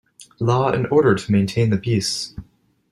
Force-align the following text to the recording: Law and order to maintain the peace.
Law 0.39 0.71
and 0.71 0.87
order 0.87 1.13
to 1.13 1.31
maintain 1.31 1.69
the 1.69 1.77
peace. 1.77 2.33